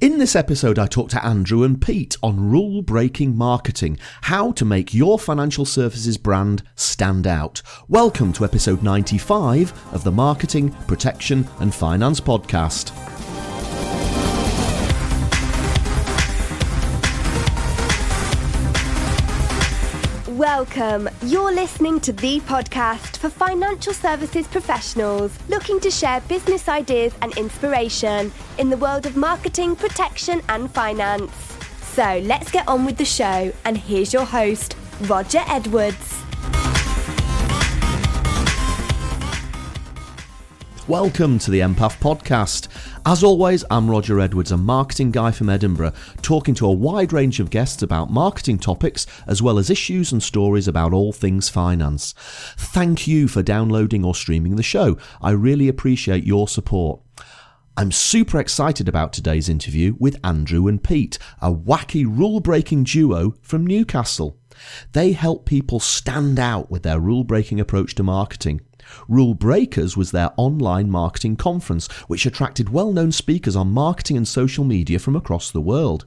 [0.00, 4.64] In this episode, I talk to Andrew and Pete on rule breaking marketing, how to
[4.64, 7.60] make your financial services brand stand out.
[7.86, 13.29] Welcome to episode 95 of the Marketing, Protection and Finance Podcast.
[20.60, 21.08] Welcome.
[21.22, 27.34] You're listening to the podcast for financial services professionals looking to share business ideas and
[27.38, 31.32] inspiration in the world of marketing, protection, and finance.
[31.94, 34.76] So let's get on with the show, and here's your host,
[35.08, 36.29] Roger Edwards.
[40.90, 42.66] Welcome to the MPF Podcast.
[43.06, 47.38] As always, I'm Roger Edwards, a marketing guy from Edinburgh, talking to a wide range
[47.38, 52.12] of guests about marketing topics as well as issues and stories about all things finance.
[52.58, 54.98] Thank you for downloading or streaming the show.
[55.22, 57.00] I really appreciate your support.
[57.76, 63.36] I'm super excited about today's interview with Andrew and Pete, a wacky rule breaking duo
[63.42, 64.40] from Newcastle.
[64.90, 68.62] They help people stand out with their rule breaking approach to marketing.
[69.08, 74.26] Rule Breakers was their online marketing conference, which attracted well known speakers on marketing and
[74.26, 76.06] social media from across the world.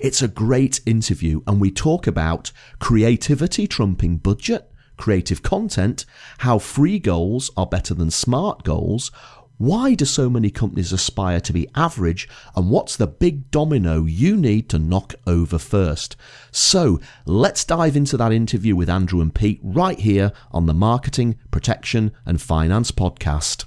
[0.00, 6.04] It's a great interview, and we talk about creativity trumping budget, creative content,
[6.38, 9.10] how free goals are better than smart goals,
[9.56, 12.28] why do so many companies aspire to be average?
[12.56, 16.16] And what's the big domino you need to knock over first?
[16.50, 21.38] So let's dive into that interview with Andrew and Pete right here on the Marketing,
[21.50, 23.64] Protection and Finance podcast.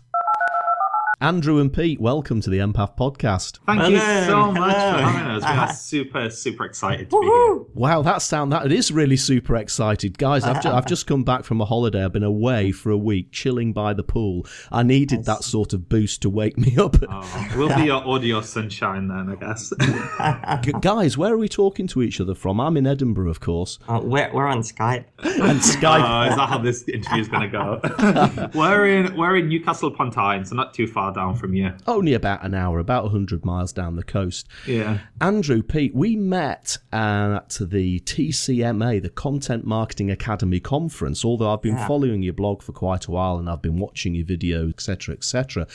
[1.20, 3.58] Andrew and Pete, welcome to the MPF podcast.
[3.66, 4.98] Thank Hello, you so much hello.
[5.00, 5.42] for having us.
[5.42, 5.62] We Uh-huh.
[5.62, 7.56] are super, super excited to be here.
[7.74, 10.44] Wow, that sound that it is really super excited, guys.
[10.44, 12.06] I've, ju- I've just come back from a holiday.
[12.06, 14.46] I've been away for a week, chilling by the pool.
[14.72, 16.98] I needed that sort of boost to wake me up.
[17.10, 19.74] Oh, we'll be your audio sunshine then, I guess.
[20.64, 22.60] G- guys, where are we talking to each other from?
[22.62, 25.06] I'm in Edinburgh, of course, Uh, we're, we're on Skype.
[25.24, 26.08] and Skype.
[26.28, 28.50] Oh, is that how this interview is going to go?
[28.60, 31.72] we're in we're in Newcastle upon Tyne, so not too far down from you.
[31.86, 34.48] Only about an hour, about 100 miles down the coast.
[34.66, 35.00] Yeah.
[35.22, 41.24] Andrew, Pete, we met uh, at the TCMA, the Content Marketing Academy conference.
[41.26, 41.88] Although I've been Yeah.
[41.88, 45.68] following your blog for quite a while and I've been watching your videos, etc., etc.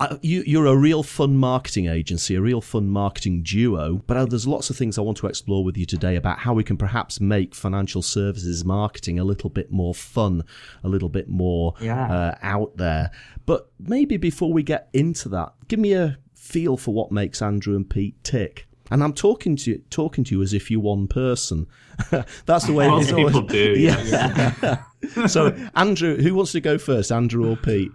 [0.00, 4.02] Uh, you, you're a real fun marketing agency, a real fun marketing duo.
[4.06, 6.54] But uh, there's lots of things I want to explore with you today about how
[6.54, 10.42] we can perhaps make financial services marketing a little bit more fun,
[10.82, 12.10] a little bit more Yeah.
[12.10, 13.10] uh, out there.
[13.44, 17.76] But maybe before we get into that, give me a feel for what makes Andrew
[17.76, 18.66] and Pete tick.
[18.90, 21.66] And I'm talking to you, talking to you as if you're one person.
[22.46, 23.74] That's the way it Most is always- people do.
[23.78, 24.82] Yeah.
[25.26, 27.92] so, Andrew, who wants to go first, Andrew or Pete?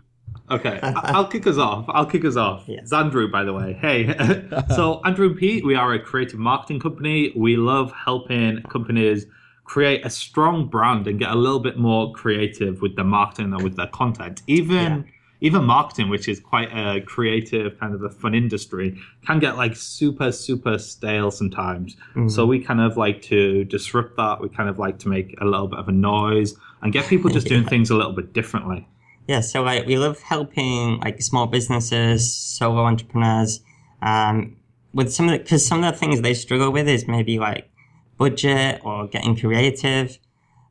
[0.50, 1.85] Okay, I'll kick us off.
[1.89, 2.63] I'll kick us off.
[2.67, 2.83] Yes.
[2.83, 3.73] It's Andrew, by the way.
[3.73, 4.16] Hey,
[4.75, 7.33] so Andrew and Pete, we are a creative marketing company.
[7.35, 9.25] We love helping companies
[9.63, 13.63] create a strong brand and get a little bit more creative with their marketing and
[13.63, 14.44] with their content.
[14.47, 15.06] Even
[15.41, 19.75] even marketing, which is quite a creative kind of a fun industry, can get like
[19.75, 21.95] super super stale sometimes.
[22.12, 22.29] Mm-hmm.
[22.29, 24.41] So we kind of like to disrupt that.
[24.41, 27.29] We kind of like to make a little bit of a noise and get people
[27.31, 28.88] just doing things a little bit differently.
[29.28, 33.62] Yeah, so like we love helping like small businesses, solo entrepreneurs,
[34.02, 34.58] um,
[34.94, 37.69] with some of the because some of the things they struggle with is maybe like
[38.18, 40.19] budget or getting creative,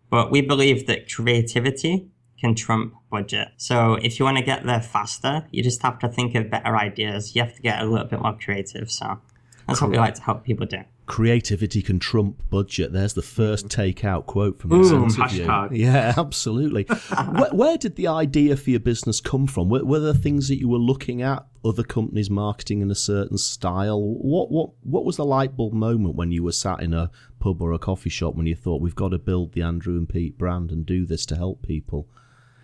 [0.09, 3.49] but we believe that creativity can trump budget.
[3.57, 6.77] So if you want to get there faster, you just have to think of better
[6.77, 7.35] ideas.
[7.35, 8.91] You have to get a little bit more creative.
[8.91, 9.19] So
[9.67, 10.79] that's what we like to help people do.
[11.07, 12.93] Creativity can trump budget.
[12.93, 15.47] There's the first takeout quote from this Boom, interview.
[15.47, 15.77] hashtag.
[15.77, 16.85] Yeah, absolutely.
[16.85, 19.69] where, where did the idea for your business come from?
[19.69, 23.37] Were, were there things that you were looking at, other companies marketing in a certain
[23.37, 24.01] style?
[24.01, 27.61] What what what was the light bulb moment when you were sat in a pub
[27.61, 30.39] or a coffee shop when you thought we've got to build the Andrew and Pete
[30.39, 32.09] brand and do this to help people?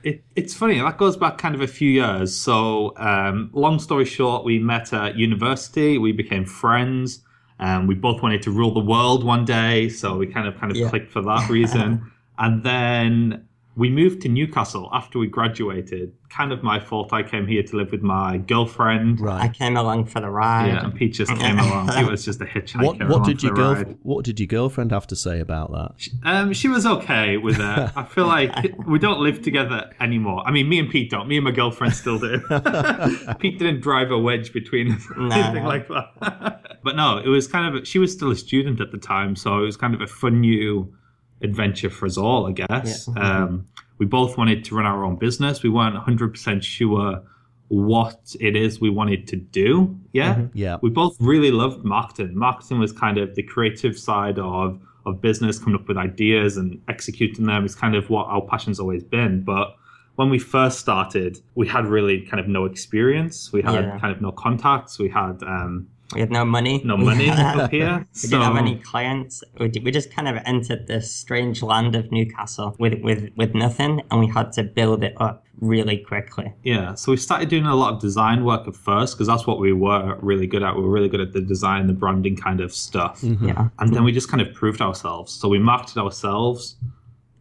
[0.02, 2.34] It, it's funny that goes back kind of a few years.
[2.34, 5.98] So, um, long story short, we met at university.
[5.98, 7.22] We became friends.
[7.60, 10.70] Um, we both wanted to rule the world one day, so we kind of kind
[10.72, 10.88] of Yeah.
[10.88, 12.10] clicked for that reason.
[12.38, 13.46] and then
[13.80, 16.12] we moved to Newcastle after we graduated.
[16.28, 17.14] Kind of my fault.
[17.14, 19.22] I came here to live with my girlfriend.
[19.22, 19.44] Right.
[19.44, 20.66] I came along for the ride.
[20.66, 21.88] Yeah, and Pete just came along.
[21.96, 22.84] It was just a hitchhiker.
[22.84, 23.96] What what did your girl ride.
[24.02, 26.08] what did your girlfriend have to say about that?
[26.24, 27.90] Um, she was okay with it.
[27.96, 28.54] I feel like
[28.86, 30.42] we don't live together anymore.
[30.46, 31.26] I mean, me and Pete don't.
[31.26, 32.38] Me and my girlfriend still do.
[33.38, 36.80] Pete didn't drive a wedge between us or No, anything like that.
[36.84, 37.88] but no, it was kind of.
[37.88, 40.42] She was still a student at the time, so it was kind of a fun
[40.42, 40.94] new
[41.42, 43.08] adventure for us all, I guess.
[43.08, 43.42] Yeah.
[43.42, 43.66] Um,
[43.98, 45.62] we both wanted to run our own business.
[45.62, 47.22] We weren't 100% sure
[47.68, 49.96] what it is we wanted to do.
[50.12, 50.46] Yeah.
[50.54, 50.78] Yeah.
[50.82, 52.36] We both really loved marketing.
[52.36, 56.80] Marketing was kind of the creative side of of business, coming up with ideas and
[56.88, 59.42] executing them is kind of what our passion's always been.
[59.42, 59.76] But
[60.20, 63.50] when we first started, we had really kind of no experience.
[63.54, 63.98] We had Yeah.
[64.02, 64.98] kind of no contacts.
[64.98, 65.72] We had um,
[66.14, 66.76] We had no money.
[66.84, 67.94] no money up here.
[68.22, 69.34] We didn't have any clients.
[69.60, 73.52] We, d- we just kind of entered this strange land of Newcastle with, with, with
[73.54, 75.36] nothing, and we had to build it up
[75.74, 76.48] really quickly.
[76.64, 79.58] Yeah, so we started doing a lot of design work at first because that's what
[79.66, 80.70] we were really good at.
[80.76, 83.14] We were really good at the design, the branding kind of stuff.
[83.22, 83.68] Yeah.
[83.78, 85.28] And then we just kind of proved ourselves.
[85.40, 86.76] So we marketed ourselves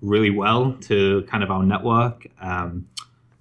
[0.02, 2.88] really well to kind of our network, um,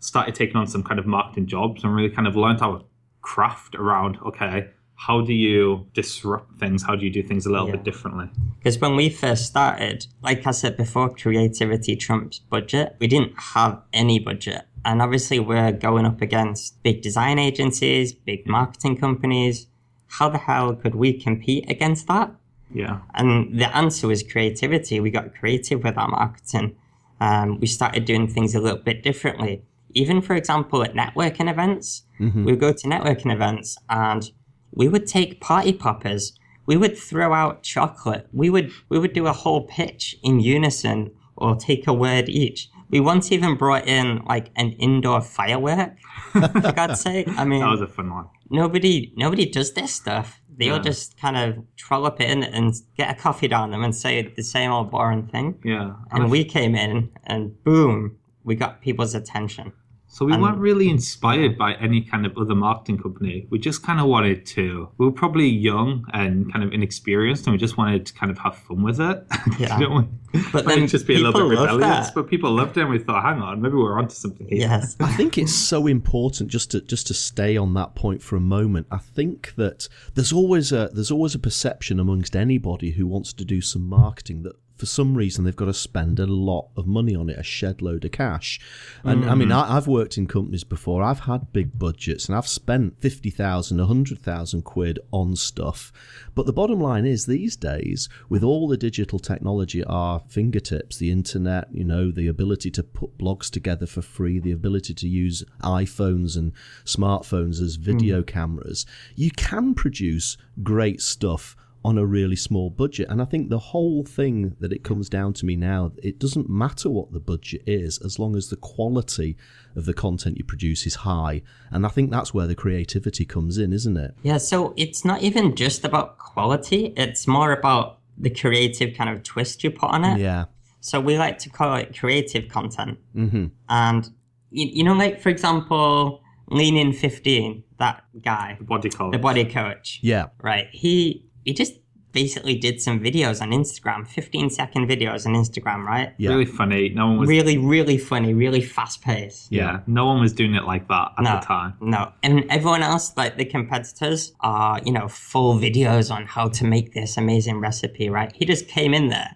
[0.01, 2.83] started taking on some kind of marketing jobs and really kind of learned our
[3.23, 6.83] craft around okay, how do you disrupt things?
[6.83, 7.77] How do you do things a little Yeah.
[7.77, 8.29] bit differently?
[8.59, 12.97] Because when we first started, like I said before, creativity trumps budget.
[12.99, 14.63] We didn't have any budget.
[14.85, 19.67] And obviously, we're going up against big design agencies, big marketing companies.
[20.09, 22.33] How the hell could we compete against that?
[22.73, 23.01] Yeah.
[23.15, 25.01] And the answer was creativity.
[25.01, 26.77] We got creative with our marketing.
[27.21, 29.63] Um, we started doing things a little bit differently.
[29.95, 34.31] Even, for example, at networking events, we would go to networking events and
[34.73, 36.39] we would take party poppers.
[36.67, 38.29] We would throw out chocolate.
[38.33, 42.69] We would we would do a whole pitch in unison or take a word each.
[42.91, 45.93] We once even brought in like an indoor firework.
[46.33, 47.27] For God's sake!
[47.39, 48.27] I mean, That was a fun one.
[48.51, 50.41] nobody nobody does this stuff.
[50.59, 50.83] They all Yeah.
[50.83, 54.71] just kind of trollop in and get a coffee down them and say the same
[54.73, 55.55] old boring thing.
[55.65, 55.95] Yeah.
[56.11, 59.73] And we came in and boom, we got people's attention.
[60.11, 63.47] So we And- weren't really inspired by any kind of other marketing company.
[63.51, 64.89] We just kind of wanted to.
[64.97, 68.39] We were probably young and kind of inexperienced, and we just wanted to kind of
[68.39, 69.25] have fun with it.
[69.59, 69.79] Yeah.
[69.79, 69.97] Don't
[70.33, 70.41] we?
[70.53, 72.07] But Wanted then just be a little bit rebellious.
[72.07, 72.15] that.
[72.15, 74.61] But people loved it, and we thought, hang on, maybe we're onto something here.
[74.61, 74.97] Yes.
[75.01, 78.41] I think it's so important just to just to stay on that point for a
[78.41, 78.87] moment.
[78.91, 83.45] I think that there's always a there's always a perception amongst anybody who wants to
[83.45, 87.15] do some marketing that for some reason they've got to spend a lot of money
[87.15, 88.61] on it, a shed load of cash.
[89.03, 89.55] And I mean, mm.
[89.55, 91.03] I, I've worked in companies before.
[91.03, 95.93] I've had big budgets and I've spent fifty thousand, a hundred thousand quid on stuff.
[96.35, 100.99] But the bottom line is, these days, with all the digital technology at our fingertips,
[100.99, 105.09] the internet, you know, the ability to put blogs together for free, the ability to
[105.09, 106.53] use iPhones and
[106.85, 108.27] smartphones as video mm.
[108.27, 108.87] cameras,
[109.17, 111.57] you can produce great stuff
[111.89, 113.09] on a really small budget.
[113.09, 116.49] And I think the whole thing that it comes down to me now, it doesn't
[116.51, 119.39] matter what the budget is as long as the quality
[119.75, 121.41] of the content you produce is high.
[121.71, 124.15] And I think that's where the creativity comes in, isn't it?
[124.23, 129.23] Yeah, so it's not even just about quality, it's more about the creative kind of
[129.23, 130.19] twist you put on it.
[130.19, 130.45] Yeah.
[130.81, 132.99] So we like to call it creative content.
[133.17, 133.47] Mm-hmm.
[133.71, 134.11] And,
[134.51, 136.21] you, you know, like, for example,
[136.51, 140.27] Lean In 15, that guy, What do you call the body coach, Yeah.
[140.43, 140.67] right?
[140.73, 141.75] He, he just
[142.13, 146.11] basically did some videos on Instagram, 15 second videos on Instagram, right?
[146.19, 146.31] Yeah.
[146.31, 146.89] Really funny.
[147.01, 147.29] No one was.
[147.29, 149.51] Really, really funny, really fast paced.
[149.53, 149.81] yeah.
[149.87, 151.75] No one was doing it like that at No, the time.
[151.81, 152.13] no.
[152.23, 156.93] And everyone else, like the competitors, are, you know, full videos on how to make
[156.95, 158.31] this amazing recipe, right?
[158.35, 159.33] He just came in there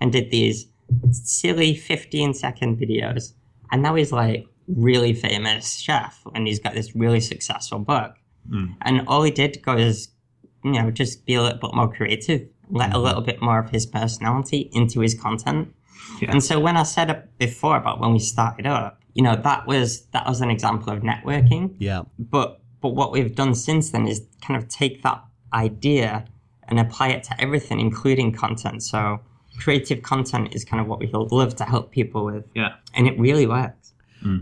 [0.00, 0.66] and did these
[1.10, 3.32] silly 15 second videos.
[3.72, 8.12] And now he's like really famous chef and he's got this really successful book.
[8.50, 8.66] Hmm.
[8.82, 10.08] And all he did was,
[10.74, 13.04] you know, just be a little bit more creative, let a mm-hmm.
[13.04, 15.74] little bit more of his personality into his content.
[16.20, 16.30] Yeah.
[16.30, 19.66] And so when I said it before about when we started up, you know, that
[19.66, 21.74] was that was an example of networking.
[21.78, 22.02] Yeah.
[22.18, 26.26] But but what we've done since then is kind of take that idea
[26.68, 28.82] and apply it to everything, including content.
[28.82, 29.20] So
[29.58, 32.44] creative content is kind of what we love to help people with.
[32.54, 32.74] Yeah.
[32.94, 33.85] And it really works.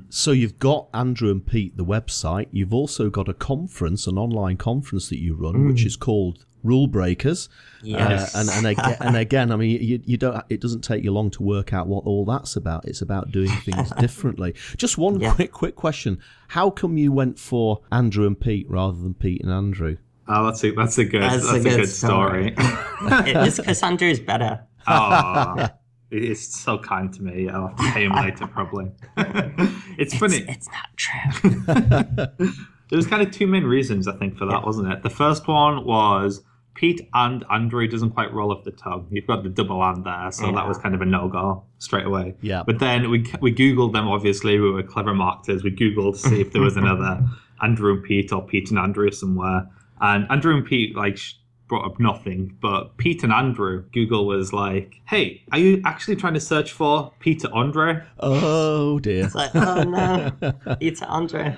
[0.09, 2.47] So you've got Andrew and Pete, the website.
[2.53, 6.87] You've also got a conference, an online conference that you run, which is called Rule
[6.87, 7.49] Breakers.
[7.83, 8.35] Yes.
[8.35, 10.43] Uh, and and again, and again, I mean, you, you don't.
[10.49, 12.87] It doesn't take you long to work out what all that's about.
[12.87, 14.55] It's about doing things differently.
[14.77, 15.35] Just one Yeah.
[15.35, 19.53] quick, quick question: How come you went for Andrew and Pete rather than Pete and
[19.53, 19.97] Andrew?
[20.27, 22.55] Oh, that's a that's a good That's that's, a a good good story.
[22.59, 24.63] it's because Andrew's better.
[24.87, 25.69] oh,
[26.15, 27.49] it's so kind to me.
[27.49, 28.91] I'll have to pay him later, probably.
[29.99, 30.39] it's funny.
[30.49, 32.49] It's, it's not true.
[32.91, 35.03] There was kind of two main reasons, I think, for that, wasn't it?
[35.03, 36.43] The first one was
[36.75, 39.09] Pete and Andrew doesn't quite roll off the tongue.
[39.11, 42.05] You've got the double and there, so that was kind of a no go straight
[42.05, 42.35] away.
[42.43, 42.63] Yeah.
[42.65, 44.07] But then we we googled them.
[44.07, 45.65] Obviously, we were clever marketers.
[45.65, 47.27] We googled to see if there was another
[47.63, 49.67] Andrew and Pete or Pete and Andrew somewhere.
[50.01, 51.19] And Andrew and Pete, like,
[51.69, 56.35] brought up nothing, but Pete and Andrew, Google was like, "Hey, are you actually trying
[56.35, 59.25] to search for Peter Andre?" Oh dear.
[59.25, 60.33] It's like, oh no,
[60.79, 61.57] Peter Andre.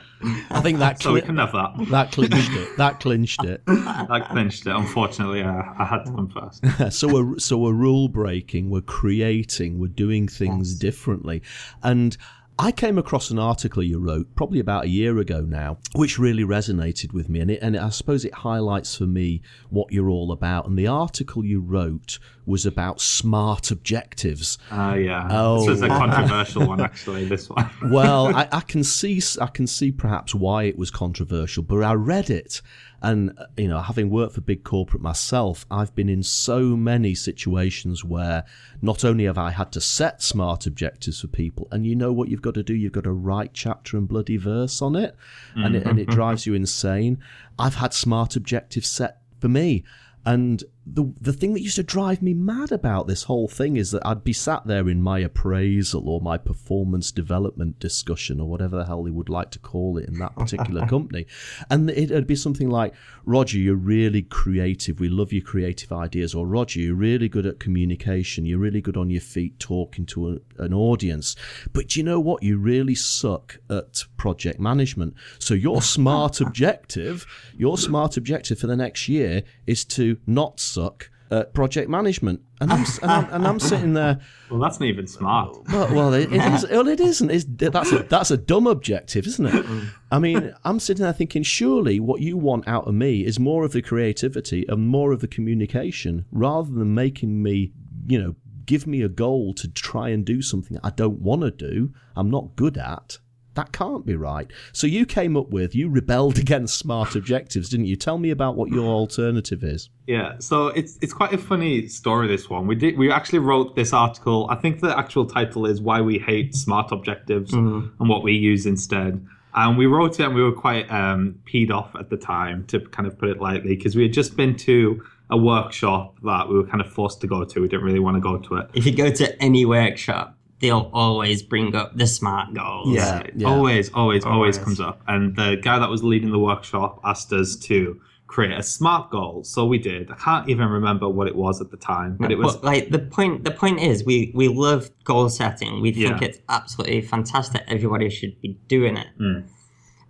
[0.50, 1.74] I think that So we can have that.
[1.90, 2.76] that clinched it.
[2.76, 3.62] That clinched it.
[3.66, 4.74] That clinched it.
[4.74, 6.92] Unfortunately, uh, I had to come first.
[6.98, 11.42] so we're so we're rule breaking, we're creating, we're doing things differently,
[11.82, 12.16] and.
[12.58, 16.42] I came across an article you wrote probably about a year ago now, which really
[16.42, 20.32] resonated with me, and it, and I suppose it highlights for me what you're all
[20.32, 20.66] about.
[20.66, 24.56] And the article you wrote was about smart objectives.
[24.70, 25.28] Uh, yeah.
[25.30, 25.60] Oh.
[25.60, 27.26] This was a controversial one, actually.
[27.26, 27.68] This one.
[27.90, 31.92] well, I, I can see I can see perhaps why it was controversial, but I
[31.92, 32.62] read it,
[33.02, 37.14] and uh, you know, having worked for big corporate myself, I've been in so many
[37.14, 38.44] situations where
[38.82, 42.28] not only have I had to set smart objectives for people, and you know what
[42.28, 45.14] you've got to do, you've got to write chapter and bloody verse on it,
[45.54, 47.18] and it, and it drives you insane.
[47.58, 49.84] I've had smart objectives set for me.
[50.24, 53.90] And the the thing that used to drive me mad about this whole thing is
[53.90, 58.76] that I'd be sat there in my appraisal or my performance development discussion or whatever
[58.76, 61.26] the hell they would like to call it in that particular company,
[61.68, 65.00] and it'd be something like, "Roger, you're really creative.
[65.00, 68.46] We love your creative ideas." Or, "Roger, you're really good at communication.
[68.46, 71.34] You're really good on your feet talking to a, an audience."
[71.72, 72.44] But you know what?
[72.44, 75.14] You really suck at project management.
[75.40, 77.26] So your smart objective,
[77.56, 82.40] your smart objective for the next year is to not suck at project management.
[82.60, 84.20] And I'm, and I'm, and I'm sitting there.
[84.48, 85.56] Well, that's not even smart.
[85.72, 86.64] Well, well, it, it is.
[86.70, 87.30] Well, it isn't.
[87.32, 89.66] It's, that's a that's a dumb objective, isn't it?
[90.12, 93.64] I mean, I'm sitting there thinking, surely what you want out of me is more
[93.64, 97.72] of the creativity and more of the communication, rather than making me,
[98.06, 101.50] you know, give me a goal to try and do something I don't want to
[101.50, 101.92] do.
[102.14, 103.18] I'm not good at.
[103.56, 104.50] That can't be right.
[104.72, 107.96] So you came up with, you rebelled against smart objectives, didn't you?
[107.96, 109.90] Tell me about what your alternative is.
[110.06, 112.28] Yeah, so it's it's quite a funny story.
[112.28, 114.46] This one we did we actually wrote this article.
[114.50, 118.66] I think the actual title is "Why We Hate Smart Objectives and What We Use
[118.66, 122.66] Instead." And we wrote it, and we were quite um, peed off at the time,
[122.66, 126.48] to kind of put it lightly, because we had just been to a workshop that
[126.48, 127.60] we were kind of forced to go to.
[127.62, 128.70] We didn't really want to go to it.
[128.74, 132.94] If you go to any workshop, they'll always bring up the smart goals.
[132.94, 133.22] Yeah.
[133.44, 134.58] Always, always, always Always.
[134.58, 135.00] comes up.
[135.06, 139.44] And the guy that was leading the workshop asked us to create a smart goal.
[139.44, 140.10] So we did.
[140.10, 142.90] I can't even remember what it was at the time, but it was But like
[142.90, 145.80] the point, the point is, we we love goal setting.
[145.80, 146.28] We think Yeah.
[146.28, 147.62] it's absolutely fantastic.
[147.68, 149.06] Everybody should be doing it.
[149.20, 149.44] Mm.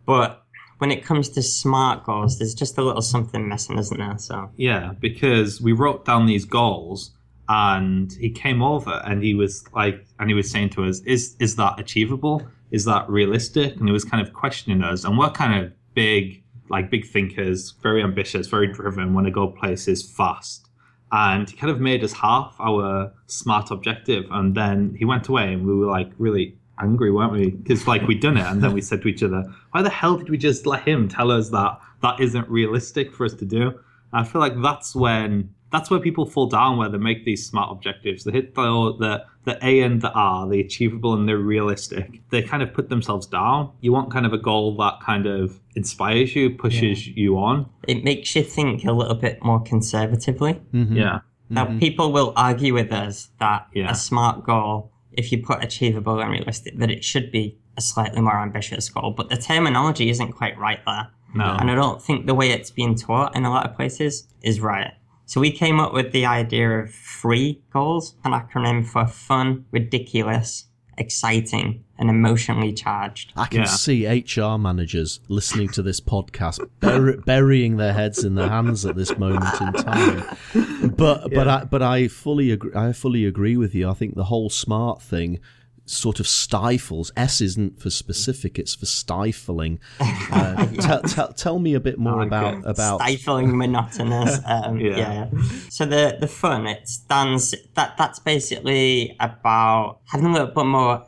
[0.06, 0.44] But
[0.78, 4.16] when it comes to smart goals, there's just a little something missing, isn't there?
[4.18, 7.10] So Yeah, because we wrote down these goals
[7.48, 11.36] and he came over and he was like and he was saying to us, Is
[11.38, 12.46] is that achievable?
[12.70, 13.76] Is that realistic?
[13.76, 17.74] And he was kind of questioning us and we're kind of big like big thinkers,
[17.82, 20.68] very ambitious, very driven, want to go places fast.
[21.12, 25.52] And he kind of made us half our smart objective and then he went away
[25.52, 27.50] and we were like really angry, weren't we?
[27.50, 30.16] Because like we'd done it and then we said to each other, Why the hell
[30.16, 33.78] did we just let him tell us that that isn't realistic for us to do?
[34.12, 37.70] I feel like that's when that's where people fall down where they make these smart
[37.72, 38.24] objectives.
[38.24, 42.20] They hit the the the A and the R, the achievable and the realistic.
[42.30, 43.70] They kind of put themselves down.
[43.80, 47.68] You want kind of a goal that kind of inspires you, pushes you on.
[47.86, 50.54] it makes you think a little bit more conservatively.
[50.72, 50.96] Mm-hmm.
[50.96, 51.04] Yeah.
[51.04, 51.54] Mm-hmm.
[51.54, 53.90] Now, people will argue with us that Yeah.
[53.90, 58.20] a smart goal, if you put achievable and realistic, that it should be a slightly
[58.20, 59.12] more ambitious goal.
[59.16, 61.08] But the terminology isn't quite right there.
[61.34, 61.56] No.
[61.60, 64.60] And I don't think the way it's being taught in a lot of places is
[64.60, 64.92] right.
[65.26, 70.66] So we came up with the idea of free goals, an acronym for fun, ridiculous,
[70.98, 73.32] exciting, and emotionally charged.
[73.36, 73.64] I can Yeah.
[73.66, 78.94] see HR managers listening to this podcast bur- burying their heads in their hands at
[78.96, 80.36] this moment in time.
[80.96, 82.72] But but I but I fully agree.
[82.74, 83.88] I fully agree with you.
[83.90, 85.40] I think the whole smart thing
[85.86, 87.12] sort of stifles.
[87.16, 89.78] S isn't for specific; it's for stifling.
[90.28, 92.62] Uh, tell, tell, tell me a bit more like about it.
[92.66, 93.00] about.
[93.00, 94.96] stifling monotonous um, Yeah.
[94.98, 95.30] yeah.
[95.70, 101.06] so the the fun it stands that that's basically about having a little bit more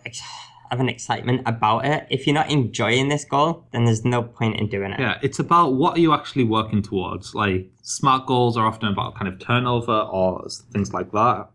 [0.71, 4.59] of an excitement about it if you're not enjoying this goal then there's no point
[4.61, 7.35] in doing it Yeah, it's about what are you actually working towards.
[7.35, 11.49] Like smart goals are often about kind of turnover or things like that.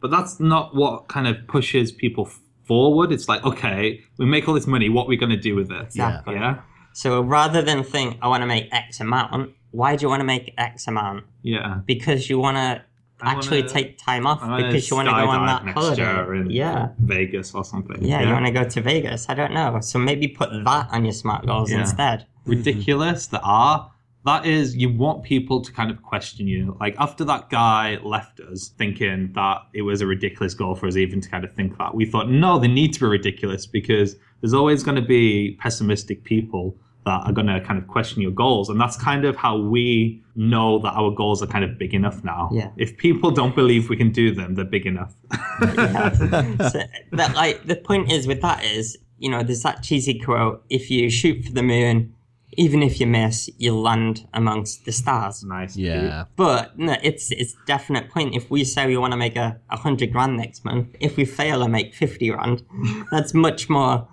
[0.00, 2.24] But that's not what kind of pushes people
[2.64, 3.12] forward.
[3.12, 5.70] It's like, okay, we make all this money, what are we going to do with
[5.70, 5.82] it?
[5.82, 6.34] Exactly.
[6.34, 6.60] Yeah.
[6.94, 10.24] so rather than think i want to make x amount why do you want to
[10.34, 11.80] make x amount Yeah.
[11.86, 12.82] because you want to
[13.22, 16.06] actually wanna- take time off I because you want to go on that next year
[16.06, 17.98] holiday in yeah Vegas or something.
[18.04, 19.20] yeah, you want to go to Vegas.
[19.30, 19.80] I don't know.
[19.80, 21.80] So maybe put that on your smart goals Yeah.
[21.80, 22.26] instead.
[22.44, 23.26] ridiculous.
[23.28, 23.90] The R.
[24.24, 26.76] that is you want people to kind of question you.
[26.80, 30.96] Like after that guy left us thinking that it was a ridiculous goal for us
[30.96, 34.16] even to kind of think that, we thought, no, they need to be ridiculous because
[34.40, 38.30] there's always going to be pessimistic people that are going to kind of question your
[38.30, 38.68] goals.
[38.68, 42.22] And that's kind of how we know that our goals are kind of big enough
[42.22, 42.48] now.
[42.52, 42.70] Yeah.
[42.76, 45.14] If people don't believe we can do them, they're big enough.
[45.60, 46.12] yeah.
[46.68, 50.64] so that like the point is with that is you know there's that cheesy quote
[50.68, 52.12] if you shoot for the moon
[52.52, 55.76] even if you miss you'll land amongst the stars nice.
[55.76, 56.24] Yeah.
[56.36, 59.76] but no it's it's definite point if we say we want to make a, a
[59.76, 62.62] hundred grand next month if we fail and make 50 grand
[63.10, 64.06] that's much more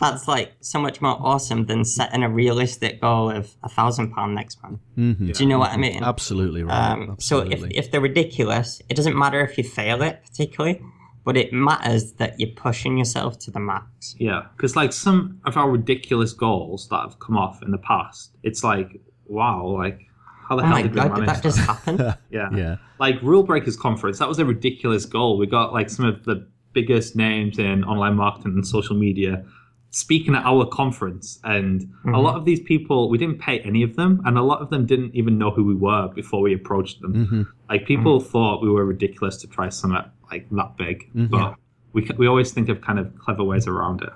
[0.00, 4.34] that's like so much more awesome than setting a realistic goal of a thousand pound
[4.34, 5.30] next month Mm-hmm.
[5.32, 6.92] do you know what i mean Absolutely right.
[6.92, 10.80] um, so if, if they're ridiculous, it doesn't matter if you fail it particularly,
[11.24, 14.14] but it matters that you're pushing yourself to the max.
[14.18, 18.32] Yeah, because like some of our ridiculous goals that have come off in the past,
[18.42, 20.00] it's like, wow, like
[20.48, 21.96] how the Oh hell my did we god, did manage that just happen?
[22.30, 22.50] Yeah.
[22.54, 22.76] yeah.
[22.98, 25.38] Like Rule Breakers Conference, that was a ridiculous goal.
[25.38, 29.44] We got like some of the biggest names in online marketing and social media
[29.90, 31.38] speaking at our conference.
[31.44, 32.14] And Mm-hmm.
[32.14, 34.20] a lot of these people, we didn't pay any of them.
[34.26, 37.14] And a lot of them didn't even know who we were before we approached them.
[37.14, 37.42] Mm-hmm.
[37.70, 38.28] Like people Mm-hmm.
[38.28, 40.02] thought we were ridiculous to try something
[40.34, 41.10] like that big.
[41.14, 41.26] Mm-hmm.
[41.26, 41.56] But
[41.92, 44.12] we, we always think of kind of clever ways around it.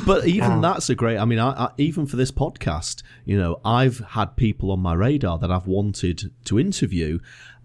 [0.06, 1.18] But even um, that's a great.
[1.18, 4.94] I mean, I, I, even for this podcast, you know, I've had people on my
[4.94, 7.18] radar that I've wanted to interview,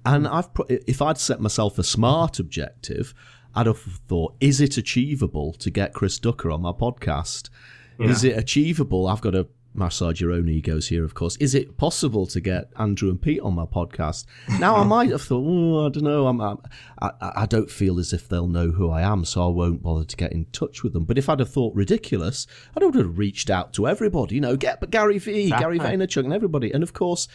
[0.06, 3.14] and I've put, if I'd set myself a smart objective,
[3.56, 7.50] I'd have thought, is it achievable to get Chris Ducker on my podcast?
[8.00, 9.08] Is it achievable?
[9.08, 11.38] I've got to massage your own egos here, of course.
[11.38, 14.26] Is it possible to get Andrew and Pete on my podcast?
[14.60, 16.28] Now, I might have thought, oh, I don't know.
[16.28, 16.58] I'm, I'm,
[17.02, 20.04] I, I don't feel as if they'll know who I am, so I won't bother
[20.04, 21.06] to get in touch with them.
[21.06, 24.36] But if I'd have thought ridiculous, I'd have reached out to everybody.
[24.36, 26.72] You know, get Gary Vee, Gary Vaynerchuk, and everybody.
[26.72, 27.28] And of course,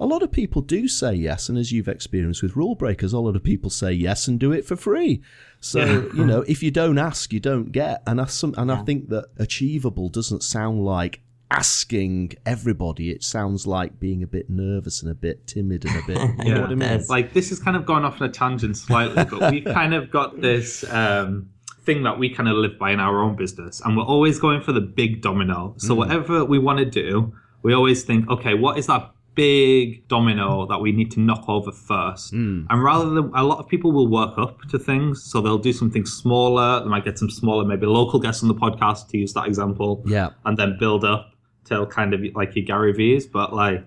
[0.00, 3.20] a lot of people do say yes, and as you've experienced with rule breakers, a
[3.20, 5.22] lot of people say yes and do it for free.
[5.60, 8.02] So you know, if you don't ask, you don't get.
[8.06, 11.20] And I some, and I think that achievable doesn't sound like
[11.58, 13.10] asking everybody.
[13.10, 16.18] It sounds like being a bit nervous and a bit timid and a bit.
[16.44, 17.04] You know what I mean?
[17.08, 20.10] Like this has kind of gone off on a tangent slightly, but we've kind of
[20.10, 21.48] got this um,
[21.84, 24.60] thing that we kind of live by in our own business, and we're always going
[24.60, 25.74] for the big domino.
[25.78, 30.64] So whatever we want to do, we always think, okay, what is that big domino
[30.66, 32.32] that we need to knock over first?
[32.32, 35.72] And rather than a lot of people will work up to things, so they'll do
[35.72, 36.80] something smaller.
[36.80, 40.02] They might get some smaller, maybe local guests on the podcast to use that example
[40.06, 40.30] Yeah.
[40.44, 41.30] and then build up
[41.64, 43.26] till kind of like your Gary Vee's.
[43.26, 43.84] But like,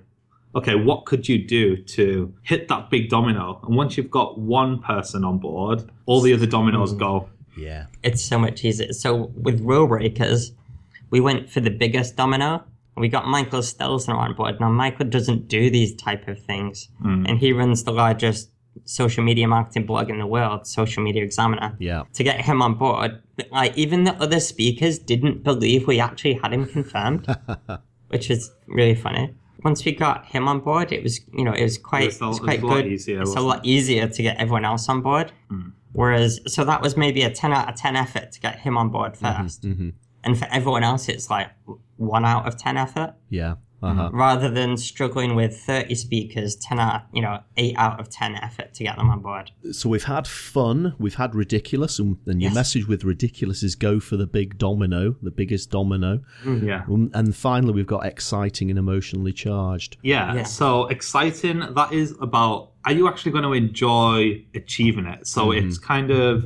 [0.56, 3.60] okay, what could you do to hit that big domino?
[3.64, 7.00] And once you've got one person on board, all the other dominoes hmm.
[7.00, 7.30] go.
[7.58, 7.88] Yeah.
[8.04, 8.94] It's so much easier.
[8.94, 10.52] So with rule breakers,
[11.10, 12.64] we went for the biggest domino.
[12.96, 14.60] We got Michael Stelzner on board.
[14.60, 17.26] Now Michael doesn't do these type of things, hmm.
[17.28, 18.50] and he runs the largest
[18.86, 21.76] social media marketing blog in the world, Social Media Examiner.
[21.80, 22.04] Yeah.
[22.14, 26.54] To get him on board, like even the other speakers didn't believe we actually had
[26.54, 27.28] him confirmed,
[28.10, 29.34] which is really funny.
[29.64, 32.22] Once we got him on board, it was you know it was quite It was
[32.22, 32.88] a- it was it was quite lot good.
[32.88, 35.32] easier, it's a lot easier to get everyone else on board.
[35.50, 35.70] Hmm.
[35.94, 38.90] Whereas, so that was maybe a 10 out of 10 effort to get him on
[38.90, 39.90] board mm-hmm, 1st mm-hmm.
[40.24, 41.50] And for everyone else, it's like
[41.96, 43.56] one out of 10 effort Yeah.
[43.82, 44.10] Uh-huh.
[44.12, 48.74] rather than struggling with 30 speakers, 10 out, you know, 8 out of 10 effort
[48.74, 49.52] to get them on board.
[49.72, 52.56] So we've had fun, we've had ridiculous, and, and your Yes.
[52.56, 56.22] message with ridiculous is go for the big domino, the biggest domino.
[56.44, 56.86] Yeah.
[56.90, 59.98] Um, And finally, we've got exciting and emotionally charged.
[60.02, 60.44] Yeah, Yeah.
[60.44, 61.60] so exciting.
[61.60, 65.28] That is about are you actually going to enjoy achieving it?
[65.28, 66.46] So it's kind of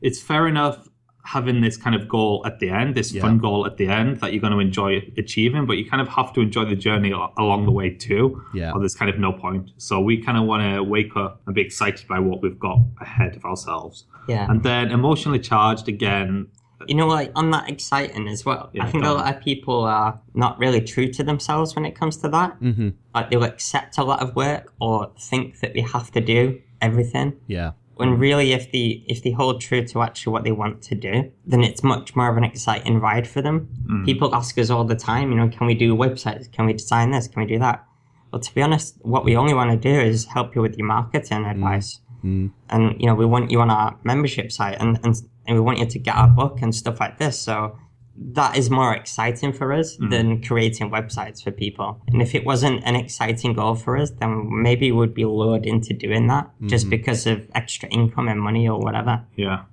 [0.00, 0.88] it's fair enough
[1.24, 4.32] having this kind of goal at the end, this fun goal at the end that
[4.32, 7.64] you're going to enjoy achieving, but you kind of have to enjoy the journey along
[7.64, 8.42] the way too.
[8.52, 8.72] Yeah.
[8.72, 9.70] Or there's kind of no point.
[9.76, 12.78] So we kind of want to wake up and be excited by what we've got
[13.00, 14.04] ahead of ourselves.
[14.28, 14.50] Yeah.
[14.50, 16.48] And then emotionally charged again.
[16.88, 18.70] You know, like on that exciting as well.
[18.72, 21.94] Yeah, I think a lot of people are not really true to themselves when it
[21.94, 22.60] comes to that.
[22.60, 22.88] Mm-hmm.
[23.14, 27.34] Like they'll accept a lot of work or think that they have to do everything.
[27.46, 27.72] Yeah.
[27.96, 31.30] When really if they if they hold true to actually what they want to do
[31.46, 33.68] then it's much more of an exciting ride for them.
[33.86, 34.04] Mm.
[34.04, 36.50] People ask us all the time you know can we do websites?
[36.50, 37.28] Can we design this?
[37.28, 37.84] Can we do that?
[38.32, 40.86] Well to be honest what we only want to do is help you with your
[40.86, 41.50] marketing mm.
[41.50, 42.00] advice.
[42.24, 42.52] Mm.
[42.70, 45.14] And you know we want you on our membership site and, and
[45.46, 47.38] and we want you to get our book and stuff like this.
[47.38, 47.76] So
[48.16, 50.10] that is more exciting for us mm.
[50.10, 52.00] than creating websites for people.
[52.08, 55.66] And if it wasn't an exciting goal for us, then maybe we would be lured
[55.66, 56.90] into doing that just mm-hmm.
[56.90, 59.24] because of extra income and money or whatever.
[59.36, 59.64] Yeah.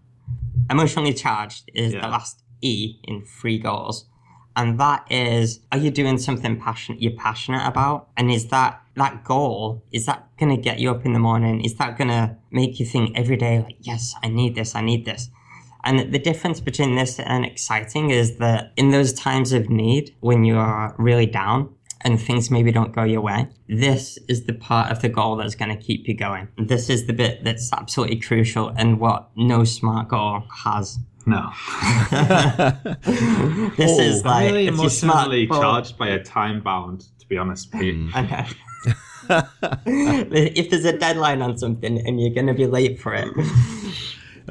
[0.69, 2.01] Emotionally charged is Yeah.
[2.01, 4.05] the last E in free goals.
[4.55, 8.09] And that is, are you doing something passionate you're passionate about?
[8.17, 11.61] And is that that goal, is that gonna get you up in the morning?
[11.61, 15.05] Is that gonna make you think every day like, yes, I need this, I need
[15.05, 15.29] this?
[15.83, 20.43] And the difference between this and exciting is that in those times of need, when
[20.43, 24.91] you are really down, and things maybe don't go your way, this is the part
[24.91, 26.47] of the goal that's going to keep you going.
[26.57, 30.99] This is the bit that's absolutely crucial and what no smart goal has.
[31.25, 31.51] No.
[33.75, 37.37] this oh, is I'm like really you're smart charged by a time bound, to be
[37.37, 37.95] honest, Pete.
[37.95, 38.09] Mm.
[38.25, 38.47] Okay.
[39.85, 43.27] if there's a deadline on something and you're going to be late for it,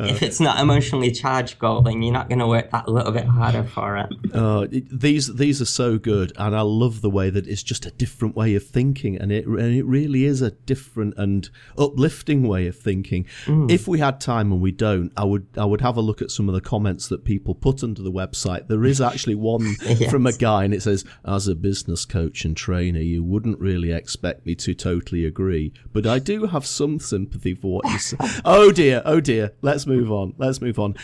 [0.07, 3.25] if it's not emotionally charged goal, then you're not going to work that little bit
[3.25, 4.35] harder for it.
[4.35, 7.91] Uh, these these are so good, and I love the way that it's just a
[7.91, 12.67] different way of thinking, and it and it really is a different and uplifting way
[12.67, 13.27] of thinking.
[13.47, 16.31] If we had time, and we don't, I would I would have a look at
[16.31, 18.69] some of the comments that people put under the website.
[18.69, 19.75] There is actually one
[20.11, 23.93] from a guy, and it says, "As a business coach and trainer, you wouldn't really
[23.93, 28.17] expect me to totally agree, but I do have some sympathy for what you say."
[28.45, 29.53] oh dear, oh dear.
[29.63, 30.35] Let's move on.
[30.38, 30.94] Let's move on.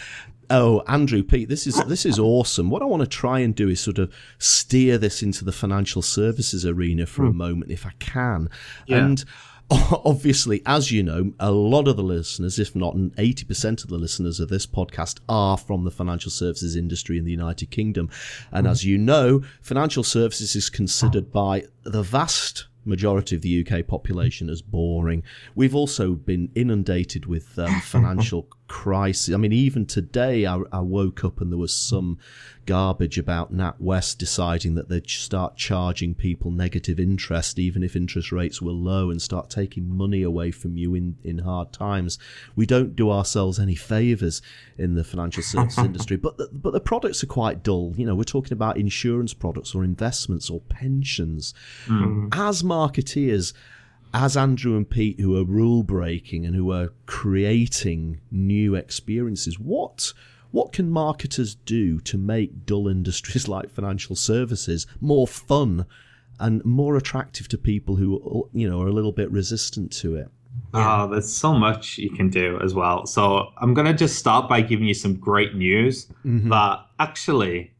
[0.50, 2.70] Oh, Andrew, Pete, this is this is awesome.
[2.70, 6.02] What I want to try and do is sort of steer this into the financial
[6.02, 8.50] services arena for a moment, if I can.
[8.86, 8.98] Yeah.
[8.98, 9.24] And
[9.70, 13.96] obviously, as you know, a lot of the listeners, if not eighty percent of the
[13.96, 18.10] listeners of this podcast, are from the financial services industry in the United Kingdom.
[18.52, 23.86] And as you know, financial services is considered by the vast majority of the UK
[23.86, 25.22] population as boring.
[25.54, 29.34] We've also been inundated with um, financial crisis.
[29.34, 32.18] I mean, even today, I, I woke up and there was some
[32.66, 38.62] garbage about NatWest deciding that they'd start charging people negative interest, even if interest rates
[38.62, 42.18] were low, and start taking money away from you in, in hard times.
[42.56, 44.40] We don't do ourselves any favours
[44.78, 47.92] in the financial services industry, but the, but the products are quite dull.
[47.96, 51.52] You know, we're talking about insurance products or investments or pensions.
[51.86, 52.34] Mm.
[52.34, 53.52] As marketeers,
[54.14, 60.12] as Andrew and Pete, who are rule breaking and who are creating new experiences, what
[60.52, 65.84] what can marketers do to make dull industries like financial services more fun
[66.38, 70.28] and more attractive to people who you know are a little bit resistant to it?
[70.72, 73.06] Oh, there's so much you can do as well.
[73.06, 76.48] So I'm going to just start by giving you some great news mm-hmm.
[76.50, 77.72] that actually,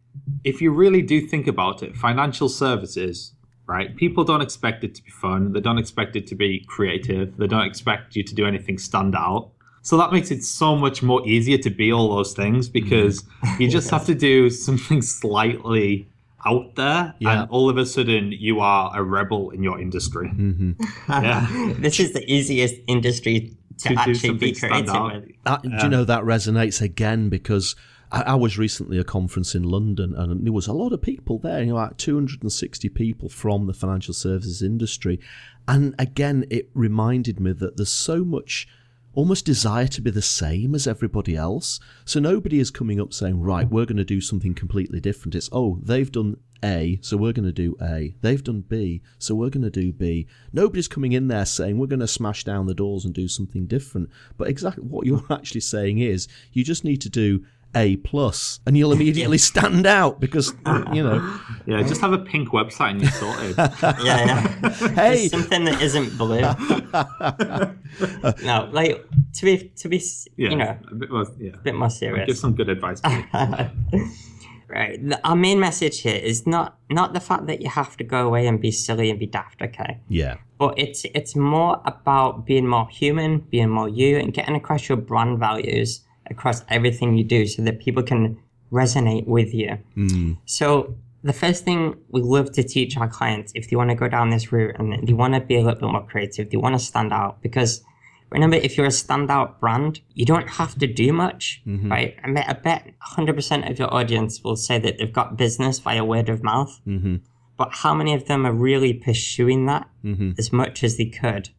[0.43, 3.34] if you really do think about it, financial services,
[3.67, 3.95] right?
[3.97, 5.53] People don't expect it to be fun.
[5.53, 7.37] They don't expect it to be creative.
[7.37, 9.51] They don't expect you to do anything stand out.
[9.83, 13.25] So that makes it so much more easier to be all those things because
[13.59, 16.09] you just have to do something slightly
[16.47, 17.43] out there Yeah.
[17.43, 20.31] and all of a sudden you are a rebel in your industry.
[21.09, 21.47] Yeah.
[21.79, 25.13] this is the easiest industry to, To actually be creative out.
[25.15, 25.33] with.
[25.47, 27.77] Uh, do you know that resonates again because
[28.11, 31.03] I, I was recently at a conference in London and there was a lot of
[31.03, 35.21] people there, you know, like 260 people from the financial services industry.
[35.67, 38.69] And again, it reminded me that there's so much
[39.15, 41.81] almost desire to be the same as everybody else.
[42.05, 45.35] So nobody is coming up saying, right, we're going to do something completely different.
[45.35, 48.15] It's, oh, they've done A, so we're going to do A.
[48.21, 50.27] They've done B, so we're going to do B.
[50.53, 53.67] Nobody's coming in there saying, we're going to smash down the doors and do something
[53.67, 54.11] different.
[54.37, 57.45] But exactly what you're actually saying is, you just need to do
[57.77, 60.53] A plus, and you'll immediately stand out because,
[60.93, 63.57] you know, Yeah, just have a pink website and you're sorted.
[64.05, 64.71] Yeah, yeah.
[64.91, 66.41] hey, Just something that isn't blue.
[68.45, 70.03] no, like to be to be
[70.37, 71.53] Yeah, you know a bit more, yeah.
[71.55, 71.89] a bit more
[72.27, 73.01] Give some good advice.
[74.69, 74.99] Right.
[75.23, 78.47] Our main message here is not not the fact that you have to go away
[78.47, 79.63] and be silly and be daft.
[79.63, 80.01] Okay.
[80.09, 84.89] yeah, but it's it's more about being more human, being more you, and getting across
[84.89, 88.39] your brand values across everything you do, so that people can
[88.73, 89.79] resonate with you.
[89.97, 90.39] Mm.
[90.47, 94.09] So the first thing we love to teach our clients, if they want to go
[94.09, 96.75] down this route and they want to be a little bit more creative, they want
[96.75, 97.83] to stand out, because
[98.31, 101.91] remember, if you're a standout brand, you don't have to do much, mm-hmm.
[101.91, 102.17] right?
[102.25, 106.05] I bet, I bet 100% of your audience will say that they've got business via
[106.05, 107.17] word of mouth mm-hmm.
[107.57, 110.33] but how many of them are really pursuing that mm-hmm.
[110.37, 111.51] as much as they could?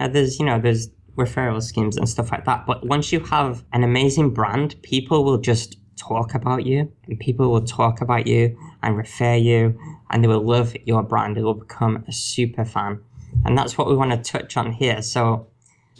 [0.00, 2.66] Now, there's, you know, there's referral schemes and stuff like that.
[2.66, 7.50] But once you have an amazing brand, people will just talk about you and people
[7.50, 9.78] will talk about you and refer you
[10.10, 11.36] and they will love your brand.
[11.36, 13.00] They will become a super fan.
[13.44, 15.02] And that's what we want to touch on here.
[15.02, 15.48] So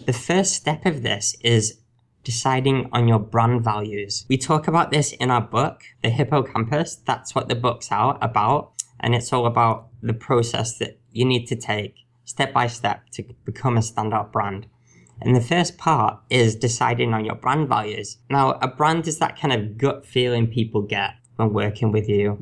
[0.06, 1.78] the first step of this is
[2.22, 4.24] deciding on your brand values.
[4.28, 6.96] We talk about this in our book, The Hippocampus.
[6.96, 8.72] That's what the book's out about.
[9.00, 13.22] And it's all about the process that you need to take step by step to
[13.44, 14.66] become a standout brand.
[15.24, 18.18] And the first part is deciding on your brand values.
[18.30, 22.38] Now, a brand is that kind of gut feeling people get when working with you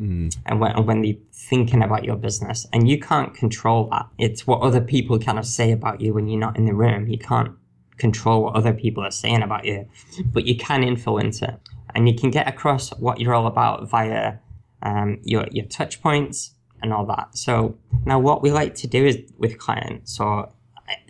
[0.46, 2.66] and when, when they're thinking about your business.
[2.72, 4.08] And you can't control that.
[4.18, 7.06] It's what other people kind of say about you when you're not in the room.
[7.06, 7.52] You can't
[7.98, 9.88] control what other people are saying about you,
[10.32, 11.54] but you can influence it.
[11.94, 14.34] And you can get across what you're all about via
[14.82, 17.36] um, your, your touch points and all that.
[17.38, 20.50] So now what we like to do is with clients or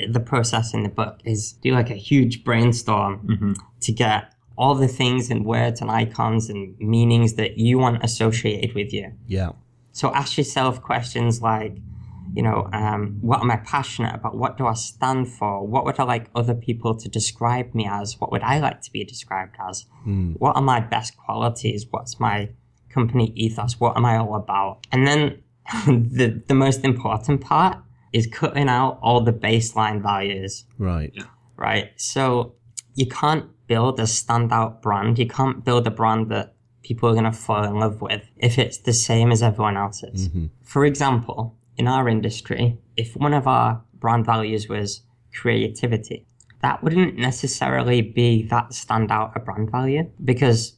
[0.09, 4.89] the process in the book is do like a huge brainstorm to get all the
[4.89, 9.13] things and words and icons and meanings that you want associated with you.
[9.27, 9.53] Yeah.
[9.93, 11.77] So ask yourself questions like,
[12.35, 14.37] you know, um, what am I passionate about?
[14.37, 15.67] What do I stand for?
[15.67, 18.19] What would I like other people to describe me as?
[18.21, 19.87] What would I like to be described as?
[20.39, 21.87] What are my best qualities?
[21.91, 22.49] What's my
[22.89, 23.79] company ethos?
[23.81, 24.87] What am I all about?
[24.93, 25.43] And then
[25.87, 27.79] the, the most important part
[28.13, 31.13] is cutting out all the baseline values Right.
[31.57, 31.91] right?
[31.97, 32.55] So
[32.95, 35.19] you can't build a standout brand.
[35.19, 38.59] You can't build a brand that people are going to fall in love with if
[38.59, 40.29] it's the same as everyone else's.
[40.29, 40.47] Mm-hmm.
[40.63, 45.03] For example, in our industry, if one of our brand values was
[45.35, 46.27] creativity,
[46.61, 50.75] that wouldn't necessarily be that standout a brand value because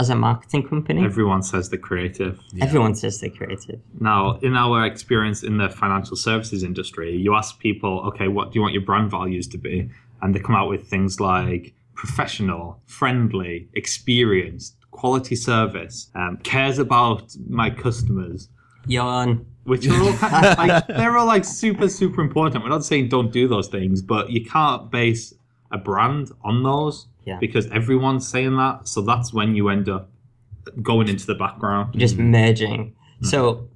[0.00, 2.34] as a marketing company, Everyone says the creative.
[2.66, 3.78] everyone says they're creative.
[4.00, 8.52] Now, in our experience in the financial services industry, you ask people, okay, what do
[8.56, 9.76] you want your brand values to be?
[10.22, 17.24] And they come out with things like professional, friendly, experienced, quality service, um, cares about
[17.48, 18.48] my customers,
[18.86, 19.44] Yawn.
[19.64, 22.64] which are all kind of like, they're all like super, super important.
[22.64, 25.34] We're not saying don't do those things, but you can't base
[25.70, 27.38] a brand on those Yeah.
[27.38, 28.88] because everyone's saying that.
[28.88, 30.10] So that's when you end up
[30.82, 31.98] going into the background.
[31.98, 32.26] just mm.
[32.30, 32.94] merging.
[33.22, 33.26] Mm.
[33.26, 33.68] So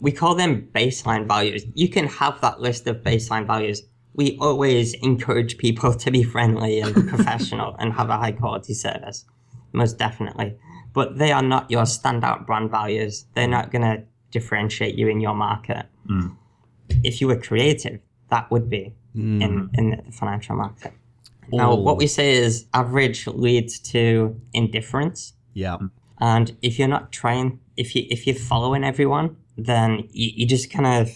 [0.00, 1.64] we call them baseline values.
[1.74, 3.82] You can have that list of baseline values.
[4.14, 9.24] We always encourage people to be friendly and professional and have a high quality service,
[9.72, 10.56] most definitely.
[10.92, 13.26] But they are not your standout brand values.
[13.34, 15.86] They're not going to differentiate you in your market.
[16.08, 16.36] Mm.
[17.04, 18.00] If you were creative,
[18.30, 20.92] that would be in, in the financial market.
[21.52, 22.08] Now, what we oh.
[22.08, 25.34] say is average leads to indifference.
[25.54, 25.78] Yeah.
[26.20, 30.70] And if you're not trying, if you if you're following everyone, then you, you just
[30.70, 31.10] kind of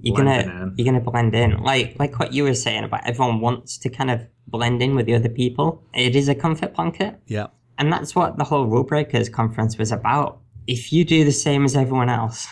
[0.00, 0.74] you're Blending gonna in.
[0.76, 1.62] you're gonna blend in.
[1.62, 5.06] Like like what you were saying about everyone wants to kind of blend in with
[5.06, 5.82] the other people.
[5.94, 7.48] It is a comfort blanket, Yeah.
[7.78, 10.40] and that's what the whole Rule Breakers conference was about.
[10.66, 12.48] If you do the same as everyone else,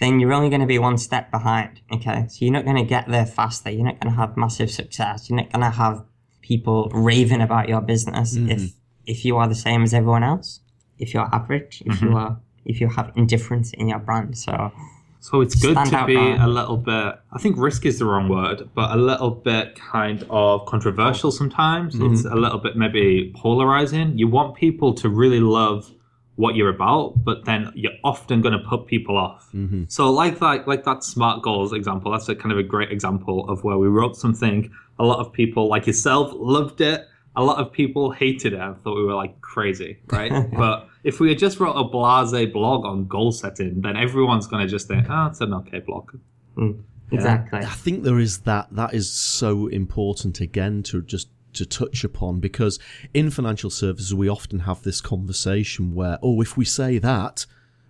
[0.00, 1.80] then you're only going to be one step behind.
[1.92, 3.70] Okay, so you're not going to get there faster.
[3.70, 5.28] You're not going to have massive success.
[5.28, 6.04] You're not going to have
[6.40, 8.50] people raving about your business mm-hmm.
[8.50, 8.72] if
[9.06, 10.60] if you are the same as everyone else.
[10.98, 12.06] If you're average, if mm-hmm.
[12.06, 14.36] you are if you have indifference in your brand.
[14.36, 14.72] So
[15.20, 18.70] So it's good to be a little bit, I think risk is the wrong word,
[18.74, 21.94] but a little bit kind of controversial sometimes.
[21.94, 22.14] Mm-hmm.
[22.14, 24.16] It's a little bit maybe polarizing.
[24.16, 25.92] You want people to really love
[26.40, 29.50] what you're about, but then you're often going to put people off.
[29.54, 29.84] Mm-hmm.
[29.88, 33.48] So like that, like that smart goals example, that's a kind of a great example
[33.50, 34.72] of where we wrote something.
[34.98, 37.06] A lot of people like yourself loved it.
[37.36, 40.50] A lot of people hated it and thought we were like crazy, right?
[40.56, 44.62] but if we had just wrote a blase blog on goal setting, then everyone's going
[44.62, 46.10] to just think, oh, it's an okay blog.
[46.56, 46.82] Mm.
[47.12, 47.60] exactly.
[47.60, 52.40] I think there is that that is so important again to just to touch upon
[52.40, 52.78] because
[53.14, 57.46] in financial services we often have this conversation where oh if we say that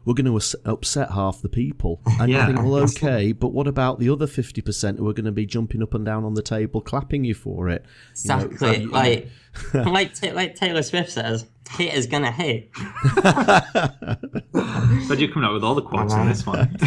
[0.06, 2.48] we're going to upset half the people and Yeah.
[2.48, 5.44] you think well okay but what about the other 50% who are going to be
[5.46, 7.84] jumping up and down on the table clapping you for it
[8.24, 8.86] You know, Exactly.
[8.86, 9.28] like
[9.74, 12.70] like Ta- like Taylor Swift says, haters gonna hate.
[14.52, 16.78] But you're coming out with all the quotes in this one.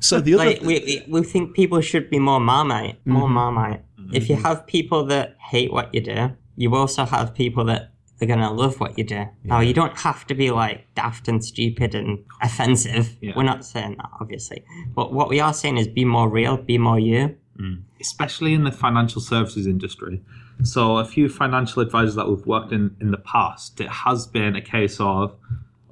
[0.00, 3.34] so the other Like we, we we think people should be more marmite, more mm-hmm.
[3.34, 3.82] marmite.
[4.12, 4.44] If you mm-hmm.
[4.44, 8.80] have people that hate what you do, you also have people that are gonna love
[8.80, 9.26] what you do.
[9.44, 13.16] Now you don't have to be like daft and stupid and offensive.
[13.20, 13.34] Yeah.
[13.36, 14.64] We're not saying that, obviously.
[14.94, 17.36] But what we are saying is be more real, be more you.
[17.60, 17.82] Mm.
[18.00, 20.22] especially in the financial services industry.
[20.62, 24.54] So, a few financial advisors that we've worked in in the past, it has been
[24.54, 25.34] a case of,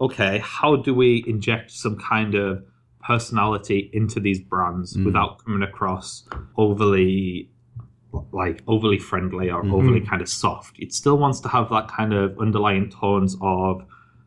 [0.00, 2.62] okay, how do we inject some kind of
[3.04, 5.06] personality into these brands mm.
[5.06, 7.50] without coming across overly
[8.32, 9.74] like overly friendly or mm-hmm.
[9.74, 10.78] overly kind of soft.
[10.78, 13.84] It still wants to have that kind of underlying tones of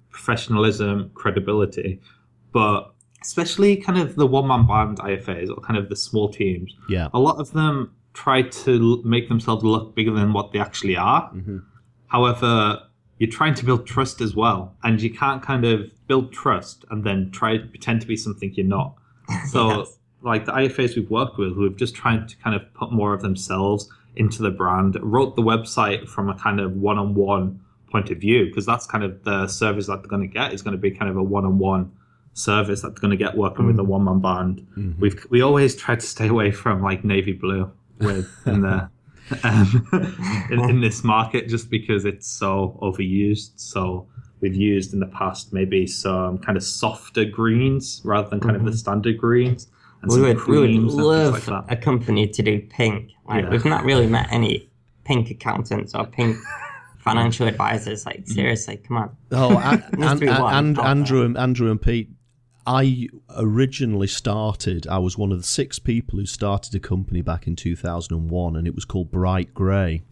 [0.10, 2.02] professionalism, credibility,
[2.52, 6.74] but especially kind of the one man band IFAs or kind of the small teams
[6.88, 10.60] yeah a lot of them try to l- make themselves look bigger than what they
[10.60, 11.30] actually are.
[11.32, 11.60] Mm-hmm.
[12.08, 12.82] However,
[13.18, 17.04] you're trying to build trust as well, and you can't kind of build trust and
[17.04, 18.96] then try to pretend to be something you're not.
[19.52, 19.99] So, Yes.
[20.22, 23.14] Like the IFAs we've worked with, who have just tried to kind of put more
[23.14, 28.18] of themselves into the brand, wrote the website from a kind of one-on-one point of
[28.20, 30.82] view because that's kind of the service that they're going to get is going to
[30.82, 31.92] be kind of a one-on-one
[32.34, 33.88] service that they're going to get working with a mm.
[33.88, 34.68] one-man band.
[34.78, 35.02] Mm-hmm.
[35.02, 38.90] We've we always try to stay away from like navy blue with in the
[39.44, 43.52] um, in, in this market just because it's so overused.
[43.58, 44.08] So
[44.42, 48.64] we've used in the past maybe some kind of softer greens rather than kind of
[48.64, 48.78] the mm-hmm.
[48.78, 49.68] standard greens.
[50.02, 51.66] And We would, we would and love like that.
[51.70, 53.12] a company to do pink.
[53.28, 53.50] Like Yeah.
[53.50, 54.70] we've not really met any
[55.04, 56.38] pink accountants or pink
[57.00, 58.06] financial advisors.
[58.06, 59.16] Like seriously, come on.
[59.32, 62.10] Oh, and, Needs to be one and, Andrew and Andrew and Pete.
[62.68, 64.86] I originally started.
[64.86, 68.68] I was one of the six people who started a company back in 2001, and
[68.68, 70.04] it was called Bright Grey.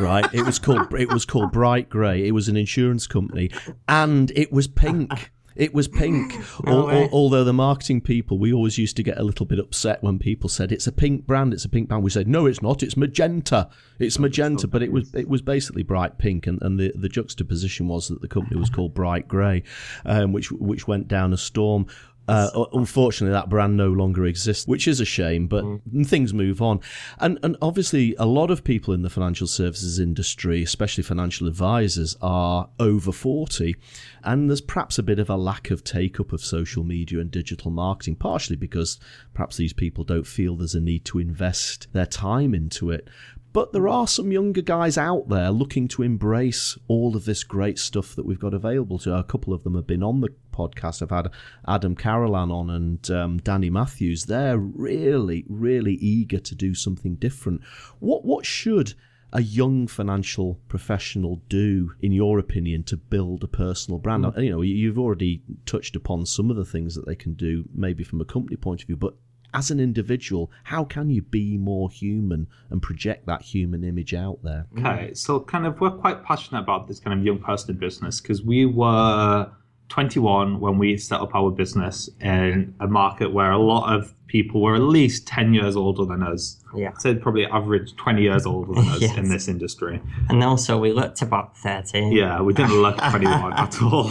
[0.00, 0.26] right?
[0.32, 2.26] It was called it was called Bright Grey.
[2.26, 3.50] It was an insurance company,
[3.86, 5.30] and it was pink.
[5.56, 6.32] It was pink.
[6.64, 6.72] Way.
[6.72, 10.18] al- although the marketing people, we always used to get a little bit upset when
[10.18, 12.02] people said it's a pink brand, it's a pink brand.
[12.02, 12.82] We said no, it's not.
[12.82, 13.68] It's magenta.
[13.98, 17.86] It's magenta, but it was it was basically bright pink, and, and the, the juxtaposition
[17.86, 19.62] was that the company was called Bright Grey,
[20.04, 21.86] um, which which went down a storm.
[22.26, 25.46] Uh, unfortunately, that brand no longer exists, which is a shame.
[25.46, 25.64] But
[26.04, 26.80] things move on,
[27.18, 32.16] and and obviously, a lot of people in the financial services industry, especially financial advisors,
[32.22, 33.76] are over forty,
[34.22, 37.30] and there's perhaps a bit of a lack of take up of social media and
[37.30, 38.98] digital marketing, partially because
[39.34, 43.08] perhaps these people don't feel there's a need to invest their time into it.
[43.54, 47.78] But there are some younger guys out there looking to embrace all of this great
[47.78, 49.14] stuff that we've got available to.
[49.14, 51.00] A couple of them have been on the podcast.
[51.00, 51.30] I've had
[51.68, 54.24] Adam Carolan on and um, Danny Matthews.
[54.24, 57.62] They're really, really eager to do something different.
[58.00, 58.94] What what should
[59.32, 64.32] a young financial professional do, in your opinion, to build a personal brand?
[64.36, 68.02] You know, you've already touched upon some of the things that they can do, maybe
[68.02, 69.14] from a company point of view, but
[69.54, 74.40] as an individual, how can you be more human and project that human image out
[74.42, 74.66] there?
[74.78, 78.20] Okay, so kind of we're quite passionate about this kind of young person in business
[78.20, 79.50] because we were
[79.90, 84.60] 21 when we set up our business in a market where a lot of people
[84.62, 86.60] were at least 10 years older than us.
[86.74, 86.90] Yeah.
[87.04, 89.16] I'd probably average 20 years older than us Yes.
[89.16, 90.00] in this industry.
[90.28, 92.10] And also, we looked about 13.
[92.12, 94.10] Yeah, we didn't look 21 at all.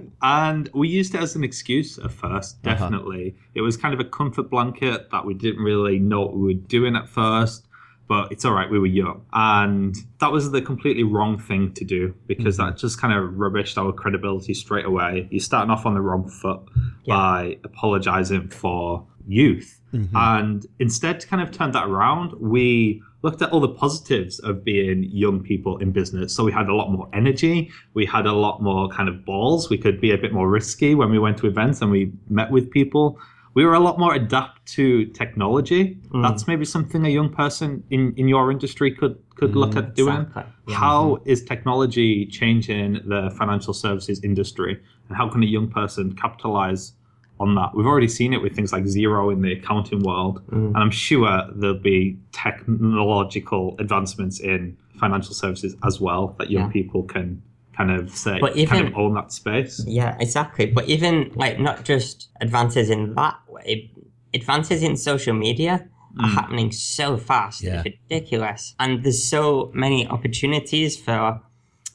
[0.22, 2.74] and we used it as an excuse at first, uh-huh.
[2.74, 3.36] definitely.
[3.54, 6.60] It was kind of a comfort blanket that we didn't really know what we were
[6.60, 7.66] doing at first,
[8.08, 9.24] but it's all right, we were young.
[9.32, 12.70] And that was the completely wrong thing to do because mm-hmm.
[12.70, 15.28] that just kind of rubbished our credibility straight away.
[15.30, 16.60] You're starting off on the wrong foot
[17.06, 19.80] by apologizing for youth.
[19.94, 20.16] Mm-hmm.
[20.16, 24.64] And instead, to kind of turn that around, we looked at all the positives of
[24.64, 26.34] being young people in business.
[26.34, 27.70] So we had a lot more energy.
[27.94, 29.68] We had a lot more kind of balls.
[29.68, 32.50] We could be a bit more risky when we went to events and we met
[32.50, 33.18] with people.
[33.52, 35.98] We were a lot more adapt to technology.
[36.10, 36.22] Mm.
[36.22, 40.18] That's maybe something a young person in, in your industry could could look at doing.
[40.18, 40.52] Mm, exactly.
[40.68, 40.74] Yeah.
[40.76, 46.92] How is technology changing the financial services industry, and how can a young person capitalize
[47.40, 47.70] on that?
[47.74, 50.68] We've already seen it with things like Xero in the accounting world, mm.
[50.68, 56.72] and I'm sure there'll be technological advancements in financial services as well that young Yeah.
[56.72, 57.42] people can
[57.76, 59.82] kind of say, But kind of own that space.
[59.86, 60.66] Yeah, exactly.
[60.66, 63.90] But even like not just advances in that way,
[64.34, 66.34] advances in social media are mm.
[66.34, 67.62] happening so fast.
[67.62, 67.82] Yeah.
[67.84, 68.74] It's ridiculous.
[68.78, 71.40] And there's so many opportunities for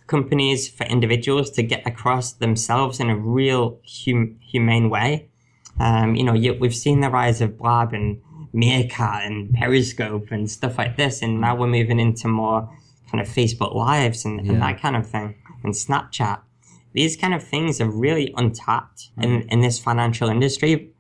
[0.08, 5.30] companies, for individuals to get across themselves in a real hum- humane way.
[5.80, 8.22] Um, you know, you, we've seen the rise of Blab and
[8.54, 12.70] Meerkat and Periscope and stuff like this, and now we're moving into more
[13.12, 16.40] kind of Facebook Lives and, and that kind of thing, and Snapchat.
[16.94, 20.92] These kind of things are really untapped in, in this financial industry,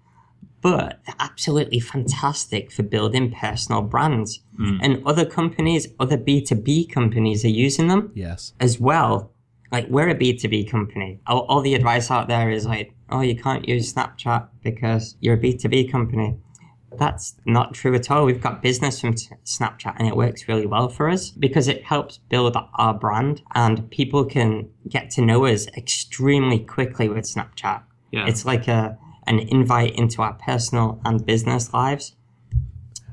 [0.61, 4.41] but they're absolutely fantastic for building personal brands.
[4.81, 8.53] And other companies, other B2B companies are using them Yes.
[8.59, 9.31] as well.
[9.71, 11.19] Like we're a B2B company.
[11.27, 15.35] All, all the advice out there is like, oh, you can't use Snapchat because you're
[15.35, 16.37] a B2B company.
[16.97, 18.25] That's not true at all.
[18.25, 22.19] We've got business from Snapchat and it works really well for us because it helps
[22.29, 27.83] build our brand and people can get to know us extremely quickly with Snapchat.
[28.11, 28.27] Yeah.
[28.27, 32.15] It's like a an invite into our personal and business lives.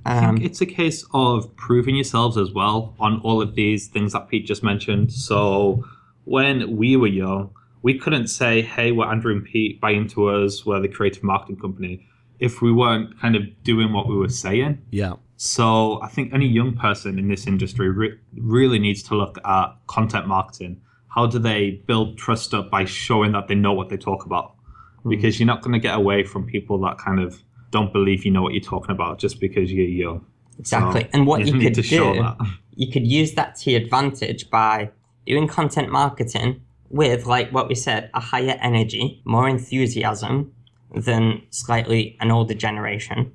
[0.04, 3.88] I Um, think it's a case of proving yourselves as well on all of these
[3.88, 5.12] things that Pete just mentioned.
[5.12, 5.84] So
[6.24, 7.50] when we were young,
[7.82, 10.64] we couldn't say, "Hey, we're Andrew and Pete, buy into us.
[10.64, 12.06] We're the creative marketing company."
[12.38, 14.78] If we weren't kind of doing what we were saying.
[14.90, 15.14] Yeah.
[15.36, 19.76] So I think any young person in this industry re- really needs to look at
[19.86, 20.80] content marketing.
[21.08, 24.54] How do they build trust up by showing that they know what they talk about?
[25.02, 25.10] Hmm.
[25.10, 28.30] Because you're not going to get away from people that kind of don't believe you
[28.30, 30.24] know what you're talking about just because you're young.
[30.58, 31.02] Exactly.
[31.02, 32.36] So and what you need could do, that.
[32.74, 34.90] you could use that to your advantage by
[35.26, 36.60] doing content marketing
[36.92, 40.52] with, like what we said, a higher energy, more enthusiasm
[40.94, 43.32] than slightly an older generation.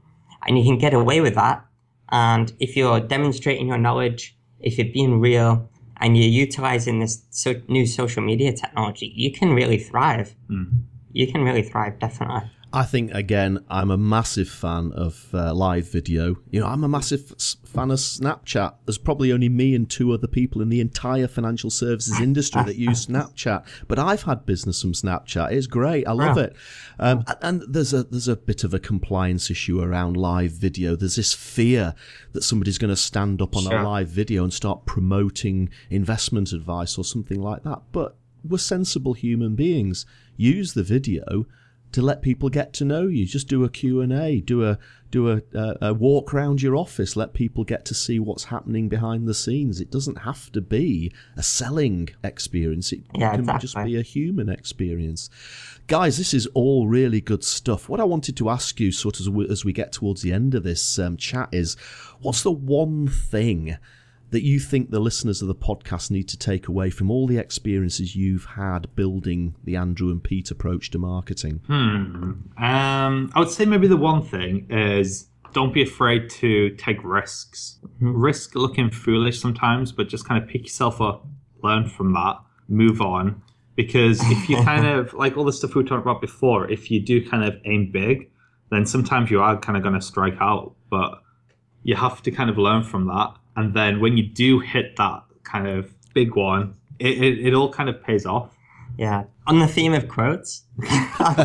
[0.47, 1.65] And you can get away with that.
[2.09, 7.55] And if you're demonstrating your knowledge, if you're being real, and you're utilizing this so,
[7.67, 10.35] new social media technology, you can really thrive.
[10.49, 10.83] Mm.
[11.11, 12.49] You can really thrive, definitely.
[12.73, 16.35] I think again, I'm a massive fan of uh, live video.
[16.51, 17.27] You know, I'm a massive
[17.65, 18.75] fan of Snapchat.
[18.85, 22.75] There's probably only me and two other people in the entire financial services industry that
[22.75, 23.65] use Snapchat.
[23.87, 25.51] But I've had business from Snapchat.
[25.53, 26.07] It's great.
[26.07, 26.43] I love wow.
[26.43, 26.55] it.
[26.99, 30.97] Um, and there's a there's a bit of a compliance issue around live video.
[30.97, 31.95] There's this fear
[32.33, 33.77] that somebody's going to stand up on sure.
[33.77, 37.83] a live video and start promoting investment advice or something like that.
[37.93, 40.05] But we're sensible human beings.
[40.35, 41.45] Use the video
[41.91, 43.25] to let people get to know you.
[43.25, 44.77] Just do a Q&A, do a
[45.09, 48.89] do a, a, a, walk around your office, let people get to see what's happening
[48.89, 49.79] behind the scenes.
[49.79, 52.91] It doesn't have to be a selling experience.
[52.91, 53.61] It yeah, can exactly.
[53.61, 55.29] just be a human experience.
[55.87, 57.87] Guys, this is all really good stuff.
[57.87, 60.63] What I wanted to ask you, sort of as we get towards the end of
[60.63, 61.75] this um, chat, is
[62.19, 63.77] what's the one thing
[64.31, 67.37] that you think the listeners of the podcast need to take away from all the
[67.37, 71.61] experiences you've had building the Andrew and Pete approach to marketing?
[71.67, 72.31] Hmm.
[72.63, 77.79] Um, I would say maybe the one thing is don't be afraid to take risks.
[77.99, 81.25] Risk looking foolish sometimes, but just kind of pick yourself up,
[81.63, 83.41] learn from that, move on.
[83.75, 86.99] Because if you kind of like all the stuff we talked about before, if you
[86.99, 88.29] do kind of aim big,
[88.71, 90.73] then sometimes you are kind of going to strike out.
[90.89, 91.21] But
[91.83, 95.23] you have to kind of learn from that and then when you do hit that
[95.43, 98.55] kind of big one, it, it, it all kind of pays off.
[98.97, 99.25] Yeah.
[99.45, 101.35] On the theme of quotes, I'm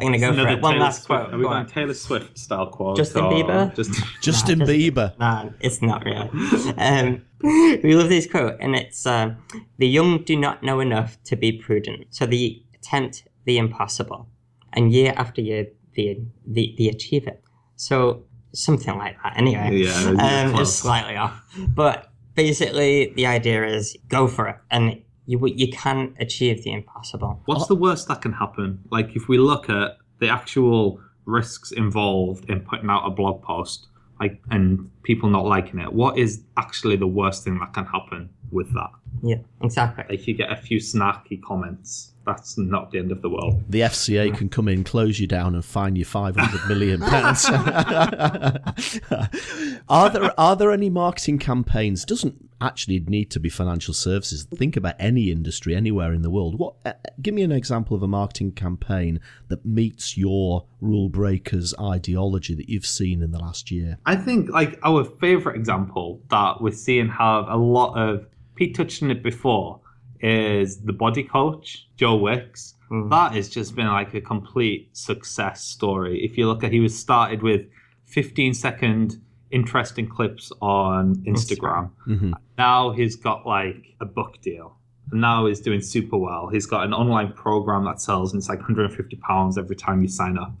[0.00, 0.60] going to go for it.
[0.60, 1.06] One Taylor last Swift.
[1.06, 1.34] quote.
[1.34, 2.96] Are we going Taylor Swift style quote?
[3.02, 3.74] Justin Bieber?
[3.74, 3.92] Just...
[4.20, 5.18] Justin Bieber.
[5.18, 6.30] No, it's not really.
[6.76, 9.34] Um, we love this quote, and it's uh,
[9.78, 14.28] The young do not know enough to be prudent, so they attempt the impossible.
[14.72, 17.42] And year after year, they, they, they achieve it.
[17.76, 19.36] So something like that.
[19.36, 21.42] Anyway, yeah, um, just slightly off.
[21.68, 27.42] But basically, the idea is go for it, and you you can achieve the impossible.
[27.44, 28.80] What's the worst that can happen?
[28.90, 33.88] Like if we look at the actual risks involved in putting out a blog post,
[34.20, 38.30] like and people not liking it, what is actually the worst thing that can happen
[38.50, 38.90] with that?
[39.22, 40.04] Yeah, exactly.
[40.08, 43.64] Like you get a few snarky comments that's not the end of the world.
[43.70, 47.46] The FCA can come in, close you down, and fine you five hundred million pounds.
[49.88, 52.04] are there are there any marketing campaigns?
[52.04, 54.44] Doesn't actually need to be financial services.
[54.44, 56.58] Think about any industry anywhere in the world.
[56.58, 56.74] What?
[56.84, 62.54] Uh, give me an example of a marketing campaign that meets your rule breakers ideology
[62.54, 63.96] that you've seen in the last year.
[64.04, 68.26] I think like our favorite example that we're seeing have a lot of.
[68.54, 69.80] Pete touched on it before
[70.20, 72.74] is the body coach, Joe Wicks.
[72.90, 73.10] Mm.
[73.10, 76.24] That has just been like a complete success story.
[76.24, 77.66] If you look at, he was started with
[78.06, 81.90] 15 second interesting clips on Instagram.
[82.06, 82.32] Mm-hmm.
[82.56, 84.76] Now he's got like a book deal.
[85.12, 86.48] now he's doing super well.
[86.48, 90.08] He's got an online program that sells and it's like 150 pounds every time you
[90.08, 90.52] sign up.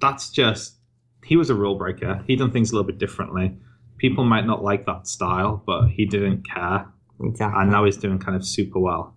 [0.00, 0.74] That's just
[1.24, 2.22] he was a rule breaker.
[2.26, 3.56] He done things a little bit differently.
[3.98, 6.86] People might not like that style, but he didn't care.
[7.20, 7.62] Exactly.
[7.62, 9.14] And now he's doing kind of super well.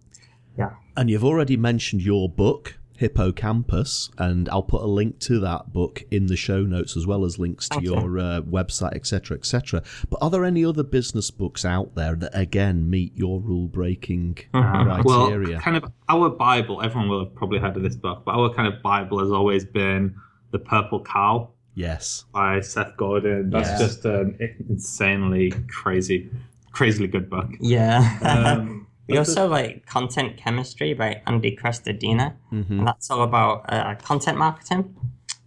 [0.58, 0.72] Yeah.
[0.96, 6.04] And you've already mentioned your book, Hippocampus, and I'll put a link to that book
[6.12, 9.82] in the show notes as well as links to Thank your uh, website, etc., etc.
[10.10, 14.40] But are there any other business books out there that again meet your rule breaking
[14.54, 15.02] mm-hmm.
[15.02, 15.54] criteria?
[15.54, 16.82] Well, kind of our Bible.
[16.82, 19.64] Everyone will have probably heard of this book, but our kind of Bible has always
[19.64, 20.16] been
[20.52, 21.52] the Purple Cow.
[21.76, 22.26] Yes.
[22.34, 23.52] By Seth Godin.
[23.52, 23.78] That's yeah.
[23.78, 24.38] just an
[24.68, 26.30] insanely crazy
[26.72, 27.50] crazily good book.
[27.60, 28.18] Yeah.
[28.22, 32.80] Um, we also like content chemistry by Andy Crestodina, mm-hmm.
[32.80, 34.96] and that's all about uh, content marketing.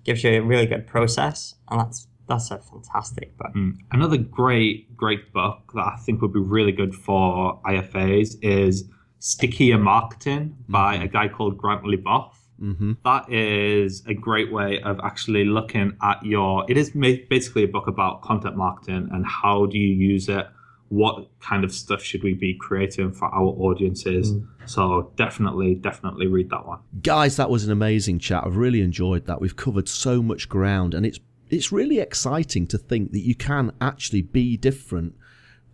[0.05, 3.55] Gives you a really good process, and that's that's a fantastic book.
[3.55, 3.79] Mm.
[3.93, 8.85] Another great great book that I think would be really good for IFAs is
[9.19, 11.05] Stickier Marketing by mm-hmm.
[11.05, 12.33] a guy called Grant Leboff.
[12.61, 12.93] Mm-hmm.
[13.05, 16.65] That is a great way of actually looking at your.
[16.69, 20.47] It is basically a book about content marketing and how do you use it
[20.93, 24.35] what kind of stuff should we be creating for our audiences.
[24.35, 24.47] Mm.
[24.67, 26.81] So definitely, definitely read that one.
[27.01, 28.45] Guys, that was an amazing chat.
[28.45, 29.41] I've really enjoyed that.
[29.41, 31.19] We've covered so much ground and it's
[31.49, 35.15] it's really exciting to think that you can actually be different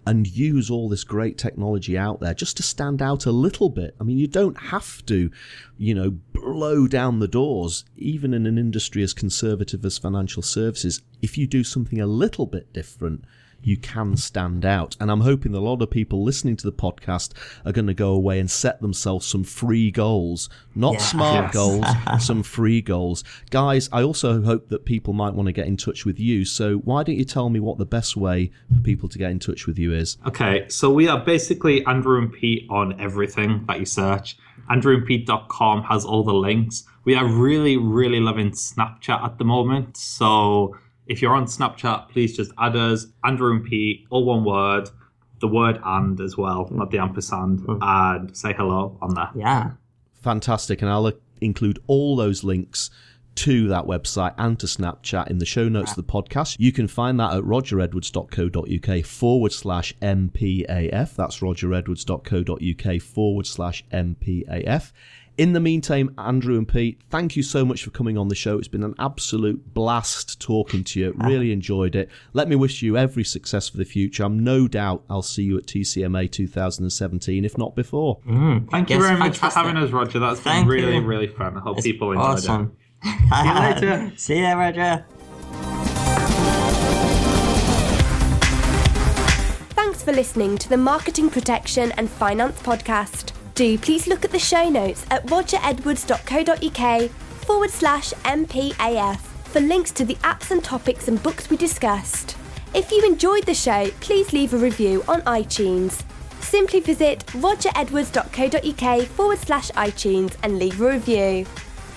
[0.06, 3.96] and use all this great technology out there just to stand out a little bit.
[4.00, 5.30] I mean, you don't have to,
[5.76, 11.02] you know, blow down the doors, even in an industry as conservative as financial services.
[11.22, 13.24] If you do something a little bit different,
[13.62, 14.96] you can stand out.
[15.00, 17.32] And I'm hoping that a lot of people listening to the podcast
[17.66, 20.98] are going to go away and set themselves some free goals, not Yeah.
[21.00, 21.54] smart Yes.
[21.54, 21.86] goals,
[22.24, 23.24] some free goals.
[23.50, 26.44] Guys, I also hope that people might want to get in touch with you.
[26.44, 29.38] So why don't you tell me what the best way for people to get in
[29.38, 30.16] touch with you is?
[30.26, 34.36] Okay, so we are basically Andrew and Pete on everything that you search.
[34.70, 36.84] AndrewandPete.com has all the links.
[37.04, 39.96] We are really, really loving Snapchat at the moment.
[39.96, 40.76] So
[41.08, 44.90] if you're on Snapchat, please just add us, Andrew and Pete, all one word,
[45.40, 46.72] the word and as well, mm.
[46.72, 47.78] not the ampersand, mm.
[47.80, 49.30] and say hello on there.
[49.34, 49.70] Yeah.
[50.22, 50.82] Fantastic.
[50.82, 52.90] And I'll include all those links
[53.36, 56.56] to that website and to Snapchat in the show notes of the podcast.
[56.58, 61.14] You can find that at rogeredwards.co.uk forward slash MPAF.
[61.14, 64.92] That's rogeredwards.co.uk forward slash MPAF.
[65.38, 68.58] In the meantime, Andrew and Pete, thank you so much for coming on the show.
[68.58, 71.14] It's been an absolute blast talking to you.
[71.16, 71.52] Really ah.
[71.52, 72.10] enjoyed it.
[72.32, 74.24] Let me wish you every success for the future.
[74.24, 78.18] I'm no doubt I'll see you at TCMA 2017, if not before.
[78.28, 78.68] Mm.
[78.68, 80.18] Thank you very much for having us, Roger.
[80.18, 81.02] That's Thank been really, you.
[81.02, 81.56] really fun.
[81.56, 82.76] I hope It's people enjoyed awesome.
[83.04, 83.12] it.
[83.30, 84.12] See you later.
[84.16, 85.06] See ya, Roger.
[89.76, 93.37] Thanks for listening to the Marketing Protection and Finance Podcast.
[93.58, 100.04] Do please look at the show notes at rogeredwards.co.uk forward slash MPAF for links to
[100.04, 102.36] the apps and topics and books we discussed.
[102.72, 106.04] If you enjoyed the show, please leave a review on iTunes.
[106.38, 111.44] Simply visit rogeredwards.co.uk forward slash iTunes and leave a review.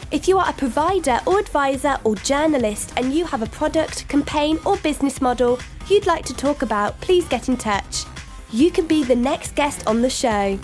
[0.10, 4.58] If you are a provider or advisor or journalist and you have a product, campaign,
[4.66, 8.06] or business model you'd like to talk about, please get in touch.
[8.52, 10.58] You can be the next guest on the show.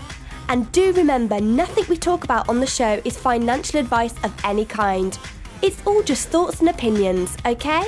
[0.50, 4.64] And do remember, nothing we talk about on the show is financial advice of any
[4.64, 5.18] kind.
[5.62, 7.84] It's all just thoughts and opinions, okay?